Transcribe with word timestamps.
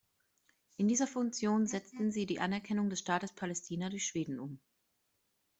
In 0.77 0.87
dieser 0.87 1.05
Funktion 1.05 1.67
setzte 1.67 2.11
sie 2.11 2.25
die 2.25 2.39
Anerkennung 2.39 2.89
des 2.89 2.97
Staates 2.97 3.33
Palästina 3.33 3.89
durch 3.91 4.07
Schweden 4.07 4.39
um. 4.39 4.59